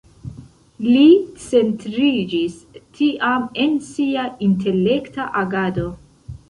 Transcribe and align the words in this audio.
Li 0.85 1.03
centriĝis 1.43 2.57
tiam 2.99 3.47
en 3.67 3.79
sia 3.93 4.27
intelekta 4.51 5.31
agado. 5.47 5.89